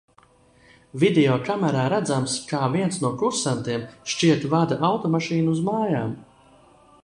Video 1.01 1.35
kamerā 1.49 1.83
redzams, 1.93 2.33
kā 2.53 2.61
viens 2.77 2.97
no 3.05 3.13
kursantiem, 3.21 3.85
šķiet, 4.15 4.49
vada 4.57 4.81
automašīnu 4.91 5.57
uz 5.57 5.63
mājām. 5.71 6.17